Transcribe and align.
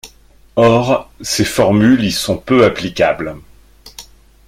Or, 0.55 1.11
ces 1.21 1.45
formules 1.45 2.03
y 2.03 2.11
sont 2.11 2.35
peu 2.39 2.65
applicables. 2.65 3.35